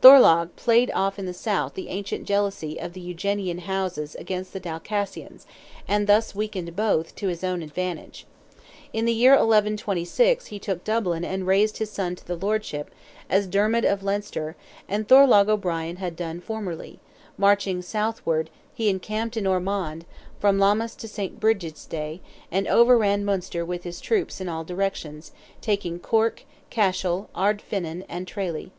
Thorlogh 0.00 0.50
played 0.54 0.92
off 0.94 1.18
in 1.18 1.26
the 1.26 1.34
south 1.34 1.74
the 1.74 1.88
ancient 1.88 2.24
jealousy 2.24 2.78
of 2.78 2.92
the 2.92 3.00
Eugenian 3.00 3.58
houses 3.58 4.14
against 4.14 4.52
the 4.52 4.60
Dalcassians, 4.60 5.44
and 5.88 6.06
thus 6.06 6.36
weakened 6.36 6.76
both, 6.76 7.16
to 7.16 7.26
his 7.26 7.42
own 7.42 7.62
advantage. 7.62 8.24
In 8.92 9.06
the 9.06 9.12
year 9.12 9.32
1126 9.32 10.46
he 10.46 10.60
took 10.60 10.84
Dublin 10.84 11.24
and 11.24 11.48
raised 11.48 11.78
his 11.78 11.90
son 11.90 12.14
to 12.14 12.24
the 12.24 12.36
lordship, 12.36 12.92
as 13.28 13.48
Dermid 13.48 13.84
of 13.84 14.04
Leinster, 14.04 14.54
and 14.88 15.08
Thorlogh 15.08 15.48
O'Brien 15.48 15.96
had 15.96 16.14
done 16.14 16.40
formerly: 16.40 17.00
marching 17.36 17.82
southward 17.82 18.50
he 18.72 18.88
encamped 18.88 19.36
in 19.36 19.48
Ormond, 19.48 20.04
from 20.38 20.60
Lammas 20.60 20.94
to 20.98 21.08
St. 21.08 21.40
Bridget's 21.40 21.86
day, 21.86 22.20
and 22.52 22.68
overran 22.68 23.24
Munster 23.24 23.64
with 23.64 23.82
his 23.82 24.00
troops 24.00 24.40
in 24.40 24.48
all 24.48 24.62
directions, 24.62 25.32
taking 25.60 25.98
Cork, 25.98 26.44
Cashel, 26.70 27.28
Ardfinnan, 27.34 28.04
and 28.08 28.28
Tralee. 28.28 28.70